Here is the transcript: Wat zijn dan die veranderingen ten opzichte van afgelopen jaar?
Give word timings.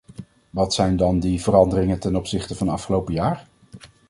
Wat 0.49 0.73
zijn 0.73 0.97
dan 0.97 1.19
die 1.19 1.41
veranderingen 1.41 1.99
ten 1.99 2.15
opzichte 2.15 2.55
van 2.55 2.69
afgelopen 2.69 3.13
jaar? 3.13 3.47